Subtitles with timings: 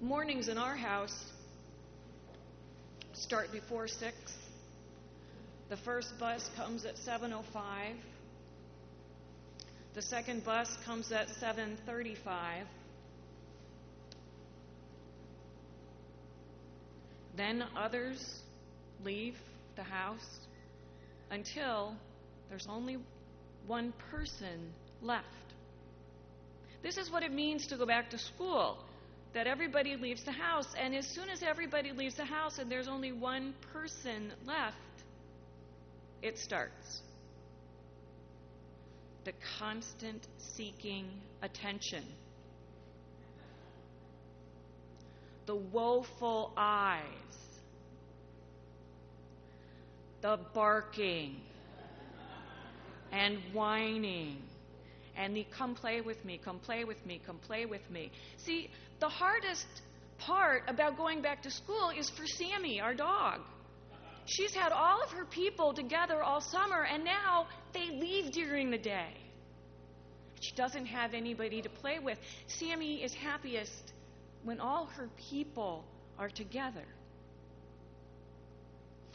[0.00, 1.24] Mornings in our house
[3.14, 4.14] start before 6.
[5.70, 7.96] The first bus comes at 7:05.
[9.94, 12.68] The second bus comes at 7:35.
[17.34, 18.42] Then others
[19.02, 19.36] leave
[19.74, 20.46] the house
[21.32, 21.96] until
[22.48, 22.98] there's only
[23.66, 24.72] one person
[25.02, 25.26] left.
[26.84, 28.78] This is what it means to go back to school
[29.34, 32.88] that everybody leaves the house, and as soon as everybody leaves the house and there's
[32.88, 34.76] only one person left,
[36.22, 37.02] it starts.
[39.24, 41.06] The constant seeking
[41.42, 42.04] attention.
[45.46, 47.02] The woeful eyes.
[50.20, 51.36] The barking
[53.12, 54.42] and whining
[55.18, 58.10] and the come play with me, come play with me, come play with me.
[58.36, 59.66] See, the hardest
[60.18, 63.40] part about going back to school is for Sammy, our dog.
[64.26, 68.78] She's had all of her people together all summer, and now they leave during the
[68.78, 69.14] day.
[70.40, 72.18] She doesn't have anybody to play with.
[72.46, 73.92] Sammy is happiest
[74.44, 75.84] when all her people
[76.18, 76.84] are together.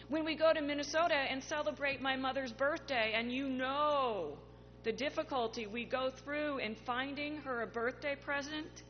[0.10, 4.38] When we go to Minnesota and celebrate my mother's birthday, and you know
[4.84, 8.84] the difficulty we go through in finding her a birthday present,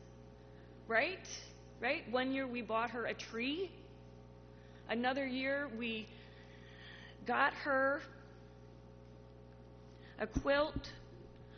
[0.88, 1.26] right?
[1.80, 2.10] Right?
[2.10, 3.70] One year we bought her a tree.
[4.88, 6.06] Another year we
[7.26, 8.02] got her
[10.18, 10.90] a quilt.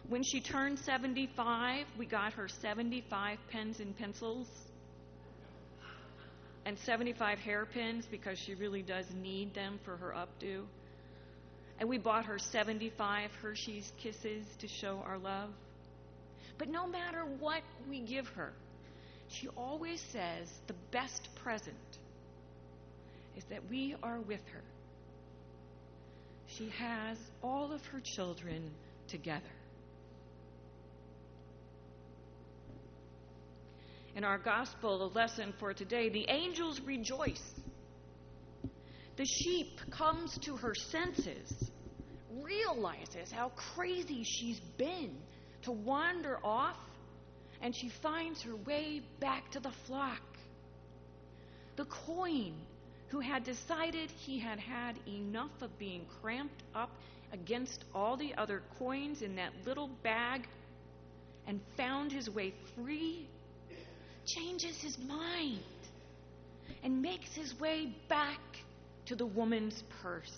[0.09, 4.47] When she turned 75, we got her 75 pens and pencils
[6.65, 10.63] and 75 hairpins because she really does need them for her updo.
[11.79, 15.51] And we bought her 75 Hershey's Kisses to show our love.
[16.59, 18.53] But no matter what we give her,
[19.29, 21.77] she always says the best present
[23.37, 24.63] is that we are with her.
[26.47, 28.71] She has all of her children
[29.09, 29.43] together.
[34.15, 37.43] In our gospel, the lesson for today, the angels rejoice.
[39.17, 41.71] The sheep comes to her senses,
[42.43, 45.15] realizes how crazy she's been
[45.63, 46.77] to wander off,
[47.63, 50.23] and she finds her way back to the flock.
[51.77, 52.55] The coin,
[53.09, 56.91] who had decided he had had enough of being cramped up
[57.33, 60.47] against all the other coins in that little bag
[61.47, 63.29] and found his way free
[64.27, 65.61] changes his mind
[66.83, 68.41] and makes his way back
[69.07, 70.37] to the woman's purse.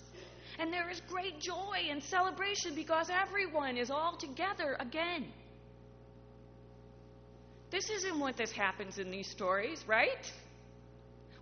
[0.59, 5.25] And there is great joy and celebration because everyone is all together again.
[7.71, 10.31] This isn't what this happens in these stories, right?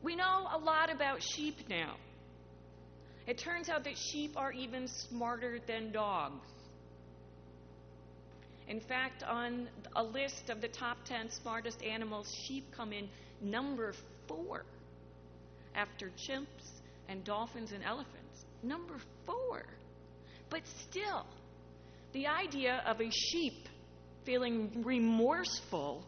[0.04, 1.96] We know a lot about sheep now.
[3.26, 6.48] It turns out that sheep are even smarter than dogs.
[8.68, 13.08] In fact, on a list of the top 10 smartest animals, sheep come in
[13.42, 13.94] number
[14.28, 14.66] four
[15.76, 16.68] after chimps
[17.08, 18.46] and dolphins and elephants.
[18.64, 18.96] Number
[19.26, 19.64] four.
[20.50, 21.26] But still,
[22.12, 23.68] the idea of a sheep
[24.26, 26.04] feeling remorseful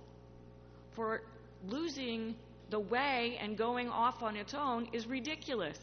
[1.00, 1.22] for
[1.66, 2.36] losing
[2.72, 5.78] the way and going off on its own is ridiculous.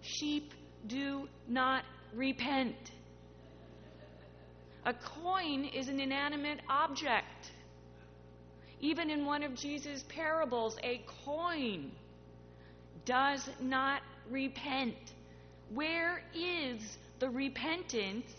[0.00, 0.52] Sheep
[0.86, 1.82] do not
[2.14, 2.76] repent.
[4.86, 7.50] A coin is an inanimate object.
[8.80, 11.90] Even in one of Jesus' parables, a coin
[13.04, 14.94] does not repent.
[15.74, 18.32] Where is the repentance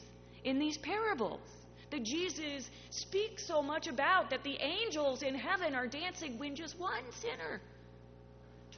[0.45, 1.41] in these parables
[1.91, 6.79] that Jesus speaks so much about that the angels in heaven are dancing when just
[6.79, 7.61] one sinner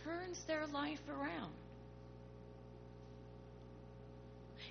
[0.03, 1.53] turns their life around?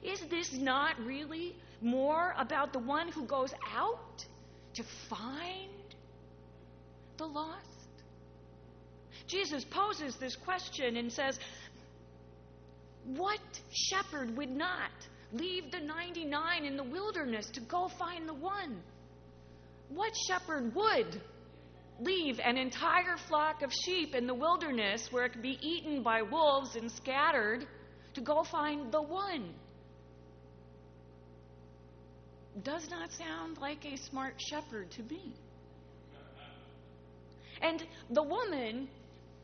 [0.03, 4.25] Is this not really more about the one who goes out
[4.75, 5.71] to find
[7.19, 7.67] the lost?
[9.29, 11.39] Jesus poses this question and says,
[13.07, 13.41] What
[13.71, 14.91] shepherd would not
[15.33, 18.83] leave the 99 in the wilderness to go find the one?
[19.89, 21.21] What shepherd would
[22.01, 26.23] leave an entire flock of sheep in the wilderness where it could be eaten by
[26.23, 27.67] wolves and scattered
[28.15, 29.55] to go find the one?
[32.63, 35.35] does not sound like a smart shepherd to me.
[37.63, 38.89] And the woman,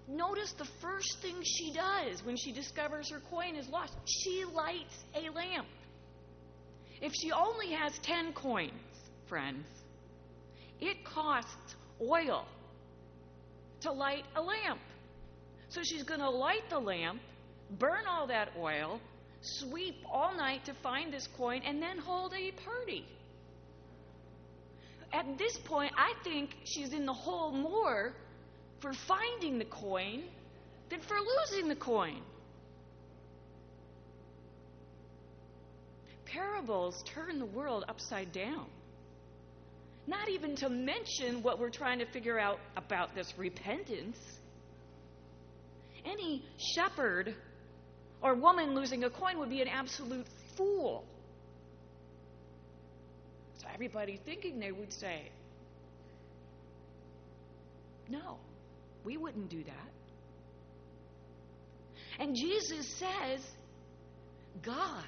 [0.09, 5.05] notice the first thing she does when she discovers her coin is lost she lights
[5.15, 5.67] a lamp.
[7.01, 8.73] If she only has 10 coins,
[9.29, 9.67] friends,
[10.81, 12.47] it costs oil
[13.81, 14.81] to light a lamp.
[15.69, 17.21] So she's going to light the lamp,
[17.79, 19.01] burn all that oil,
[19.41, 23.05] sweep all night to find this coin, and then hold a party.
[25.13, 28.15] At this point, I think she's in the hole more
[28.81, 30.25] for finding the coin
[30.91, 32.23] than for losing the coin.
[36.39, 38.67] Parables turn the world upside down.
[40.07, 44.17] Not even to mention what we're trying to figure out about this repentance.
[46.05, 46.45] Any
[46.75, 47.35] shepherd
[48.23, 50.27] or woman losing a coin would be an absolute
[50.57, 51.05] fool.
[53.59, 55.31] So everybody thinking they would say,
[58.09, 58.39] no,
[59.05, 59.91] we wouldn't do that.
[62.21, 63.41] And Jesus says,
[64.63, 65.05] God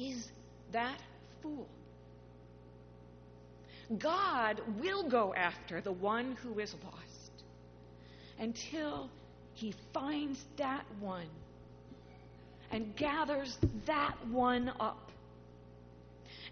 [0.00, 0.28] is
[0.72, 0.98] that
[1.42, 1.68] fool.
[3.98, 7.30] God will go after the one who is lost
[8.38, 9.10] until
[9.54, 11.28] he finds that one
[12.70, 15.10] and gathers that one up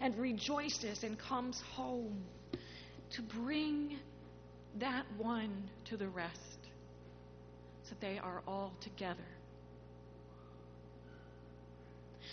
[0.01, 2.23] and rejoices and comes home
[3.11, 3.97] to bring
[4.79, 6.37] that one to the rest
[7.83, 9.38] so they are all together.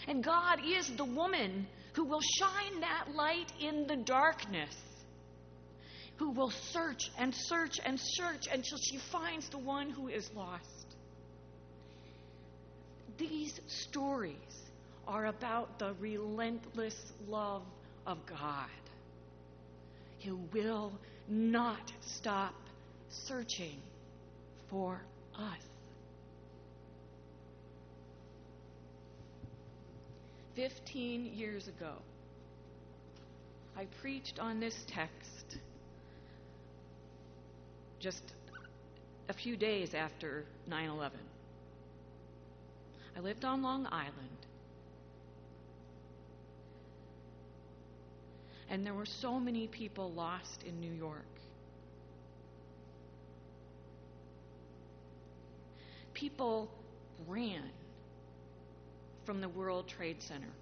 [0.06, 4.74] And God is the woman who will shine that light in the darkness
[6.16, 10.86] who will search and search and search until she finds the one who is lost.
[13.18, 14.34] These stories
[15.06, 16.96] are about the relentless
[17.28, 17.62] love
[18.06, 18.68] of God.
[20.18, 20.92] He will
[21.28, 22.54] not stop
[23.08, 23.80] searching
[24.70, 25.00] for
[25.38, 25.75] us.
[30.56, 31.92] Fifteen years ago,
[33.76, 35.58] I preached on this text
[38.00, 38.22] just
[39.28, 41.18] a few days after 9 11.
[43.14, 44.14] I lived on Long Island.
[48.70, 51.26] And there were so many people lost in New York.
[56.14, 56.70] People
[57.28, 57.70] ran
[59.26, 60.52] from the World Trade Center.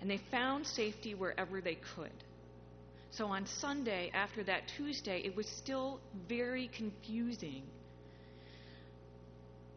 [0.00, 2.12] And they found safety wherever they could.
[3.10, 7.62] So on Sunday, after that Tuesday, it was still very confusing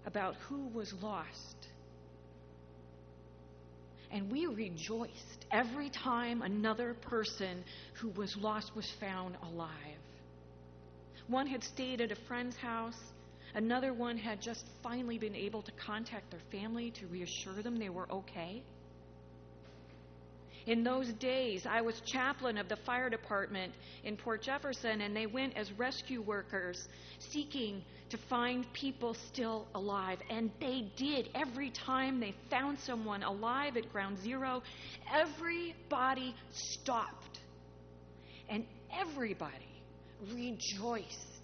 [0.06, 1.68] about who was lost.
[4.12, 7.64] And we rejoiced every time another person
[8.02, 9.72] who was lost was found alive.
[11.28, 12.98] One had stayed at a friend's house.
[13.56, 17.90] Another one had just finally been able to contact their family to reassure them they
[17.90, 18.62] were okay.
[20.68, 23.74] In those days, I was chaplain of the fire department
[24.04, 26.90] in Port Jefferson, and they went as rescue workers
[27.20, 30.20] seeking to find people still alive.
[30.30, 31.30] And they did.
[31.34, 34.62] Every time they found someone alive at ground zero,
[35.10, 37.40] everybody stopped.
[38.50, 39.82] And everybody
[40.34, 41.37] rejoiced.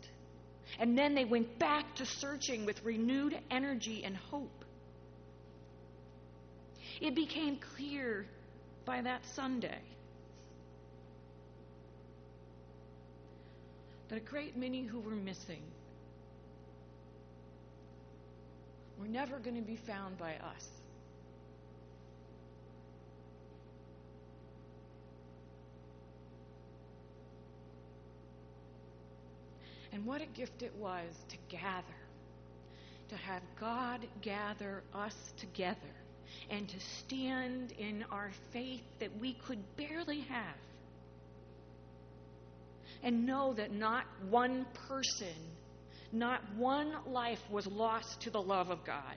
[0.79, 4.65] And then they went back to searching with renewed energy and hope.
[7.01, 8.25] It became clear
[8.85, 9.79] by that Sunday.
[14.09, 15.63] That a great many who were missing
[18.99, 20.67] were never going to be found by us.
[29.93, 31.85] And what a gift it was to gather,
[33.09, 35.77] to have God gather us together
[36.49, 40.57] and to stand in our faith that we could barely have.
[43.03, 45.27] And know that not one person,
[46.11, 49.15] not one life was lost to the love of God.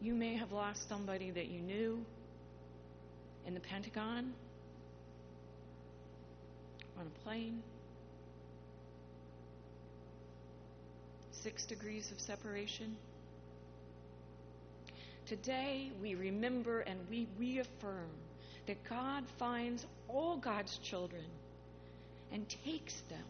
[0.00, 2.04] You may have lost somebody that you knew
[3.46, 4.32] in the Pentagon,
[6.98, 7.62] on a plane.
[11.42, 12.96] six degrees of separation.
[15.26, 18.10] Today, we remember and we reaffirm
[18.66, 21.24] that God finds all God's children
[22.32, 23.24] and takes them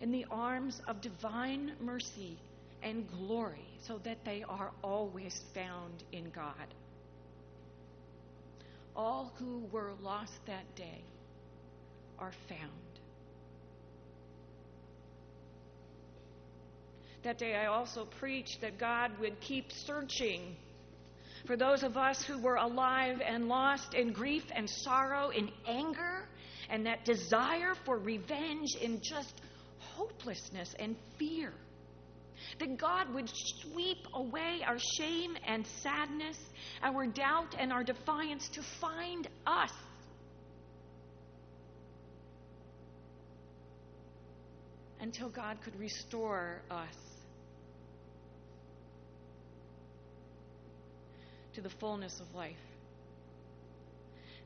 [0.00, 2.38] in the arms of divine mercy
[2.82, 6.74] and glory so that they are always found in God.
[8.94, 11.02] All who were lost that day
[12.18, 12.70] are found.
[17.22, 20.56] That day I also preached that God would keep searching
[21.46, 26.28] For those of us who were alive and lost in grief and sorrow, in anger,
[26.70, 29.34] and that desire for revenge, in just
[29.78, 31.52] hopelessness and fear.
[32.58, 33.30] That God would
[33.60, 36.38] sweep away our shame and sadness,
[36.82, 39.72] our doubt and our defiance to find us.
[45.00, 46.94] Until God could restore us
[51.54, 52.56] to the fullness of life.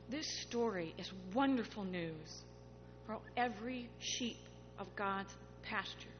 [0.09, 2.41] This story is wonderful news
[3.05, 4.37] for every sheep
[4.79, 6.16] of God's pasture.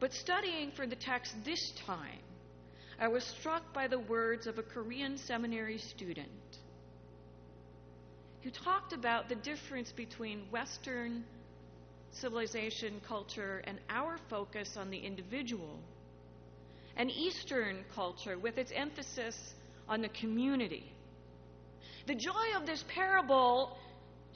[0.00, 2.20] But studying for the text this time,
[3.00, 6.28] I was struck by the words of a Korean seminary student
[8.42, 11.24] who talked about the difference between Western
[12.10, 15.78] civilization, culture, and our focus on the individual,
[16.96, 19.54] and Eastern culture with its emphasis
[19.88, 20.92] on the community.
[22.06, 23.76] The joy of this parable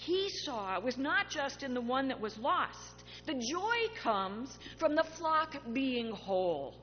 [0.04, 3.04] he saw was not just in the one that was lost.
[3.26, 6.74] The joy comes from the flock being whole,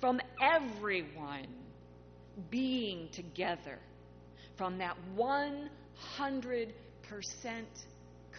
[0.00, 1.46] from everyone
[2.50, 3.78] being together,
[4.56, 6.72] from that 100%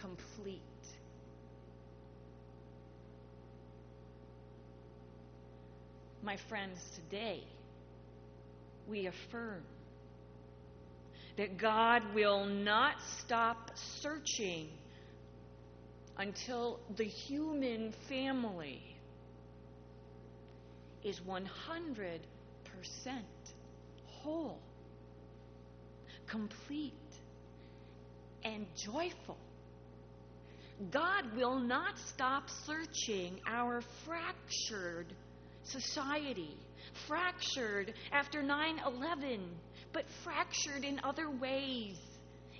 [0.00, 0.60] complete.
[6.22, 7.42] My friends, today
[8.88, 9.62] we affirm
[11.36, 14.68] that God will not stop searching
[16.18, 18.82] until the human family
[21.04, 22.20] is 100%
[24.06, 24.58] whole,
[26.26, 26.92] complete,
[28.44, 29.36] and joyful.
[30.90, 35.06] God will not stop searching our fractured
[35.64, 36.56] society,
[37.06, 39.40] fractured after 9 11
[39.96, 41.96] but fractured in other ways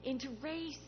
[0.04, 0.78] into race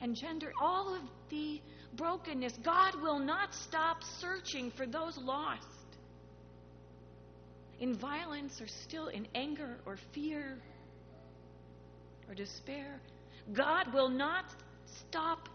[0.00, 1.60] and gender, all of the
[1.96, 2.52] brokenness.
[2.64, 5.66] God will not stop searching for those lost
[7.80, 10.56] in violence or still in anger or fear
[12.28, 13.00] or despair.
[13.52, 14.44] God will not
[15.08, 15.48] stop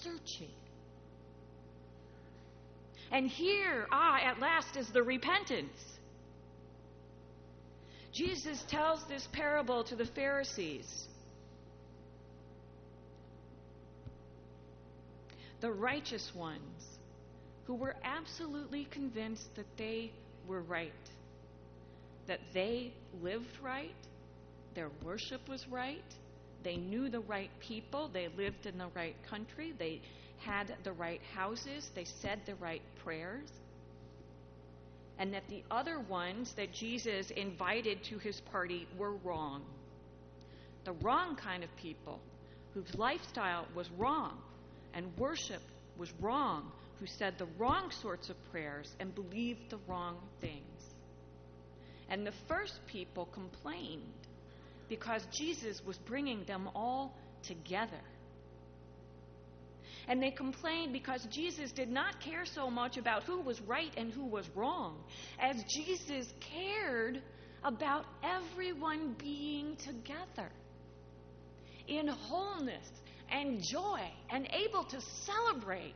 [0.00, 0.54] searching.
[3.12, 5.97] And here, ah, at last, is the repentance
[8.12, 11.06] Jesus tells this parable to the Pharisees.
[15.60, 16.84] The righteous ones
[17.66, 20.12] who were absolutely convinced that they
[20.46, 20.92] were right,
[22.26, 23.94] that they lived right,
[24.74, 26.04] their worship was right,
[26.62, 30.00] they knew the right people, they lived in the right country, they
[30.38, 33.48] had the right houses, they said the right prayers
[35.18, 39.62] and that the other ones that Jesus invited to his party were wrong.
[40.84, 42.20] The wrong kind of people
[42.72, 44.38] whose lifestyle was wrong
[44.94, 45.62] and worship
[45.98, 46.70] was wrong,
[47.00, 50.94] who said the wrong sorts of prayers and believed the wrong things.
[52.08, 54.02] And the first people complained
[54.88, 58.00] because Jesus was bringing them all together.
[60.08, 64.10] And they complained because Jesus did not care so much about who was right and
[64.10, 64.96] who was wrong
[65.38, 67.22] as Jesus cared
[67.62, 70.50] about everyone being together
[71.86, 72.88] in wholeness
[73.30, 74.00] and joy
[74.30, 75.94] and able to celebrate.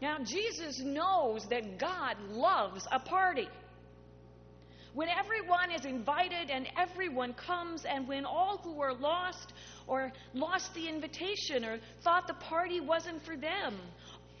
[0.00, 3.48] Now, Jesus knows that God loves a party.
[4.98, 9.52] When everyone is invited and everyone comes, and when all who are lost
[9.86, 13.76] or lost the invitation or thought the party wasn't for them.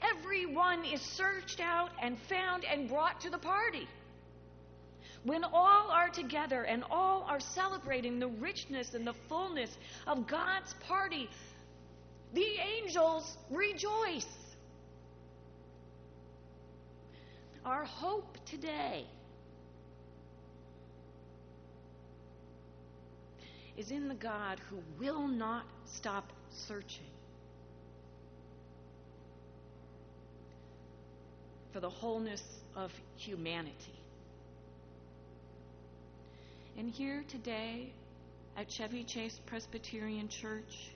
[0.02, 3.86] Everyone is searched out and found and brought to the party.
[5.22, 9.70] When all are together and all are celebrating the richness and the fullness
[10.08, 11.30] of God's party,
[12.34, 14.26] the angels rejoice.
[17.64, 19.06] Our hope today
[23.78, 27.06] is in the God who will not stop searching
[31.72, 32.42] for the wholeness
[32.74, 33.94] of humanity.
[36.76, 37.92] And here today
[38.56, 40.90] at Chevy Chase Presbyterian Church,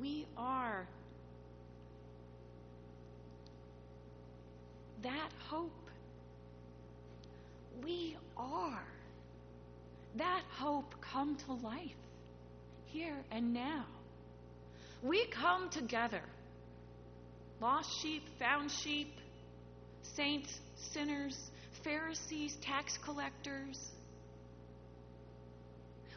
[0.00, 0.86] we are
[5.02, 5.72] that hope.
[7.82, 8.82] We are
[10.16, 11.96] that hope come to life
[12.86, 13.84] here and now.
[15.02, 16.22] We come together
[17.60, 19.12] lost sheep, found sheep,
[20.02, 20.60] saints,
[20.92, 21.36] sinners,
[21.82, 23.78] Pharisees, tax collectors.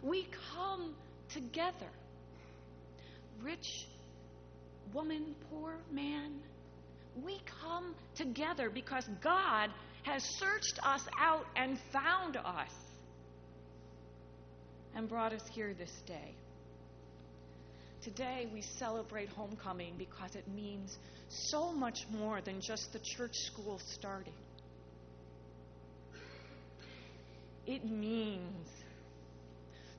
[0.03, 0.95] We come
[1.33, 1.89] together.
[3.41, 3.87] Rich
[4.93, 6.39] woman, poor man.
[7.23, 9.69] We come together because God
[10.03, 12.71] has searched us out and found us
[14.95, 16.33] and brought us here this day.
[18.03, 20.97] Today we celebrate homecoming because it means
[21.29, 24.33] so much more than just the church school starting.
[27.67, 28.67] It means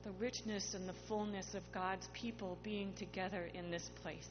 [0.03, 4.27] the richness and the fullness of God's people being together in this place.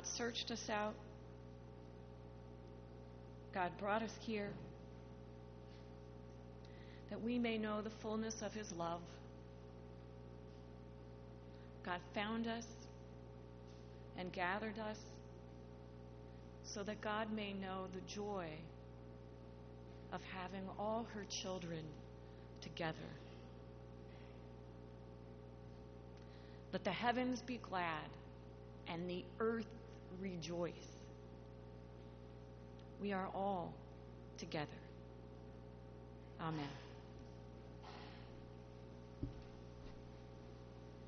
[0.00, 0.94] God searched us out.
[3.52, 4.48] God brought us here
[7.10, 9.02] that we may know the fullness of His love.
[11.84, 12.64] God found us
[14.16, 14.96] and gathered us
[16.64, 18.46] so that God may know the joy
[20.14, 21.82] of having all her children
[22.62, 22.96] together.
[26.72, 28.08] Let the heavens be glad
[28.88, 29.66] and the earth
[30.18, 30.72] rejoice.
[33.00, 33.72] We are all
[34.38, 34.66] together.
[36.40, 36.89] Amen.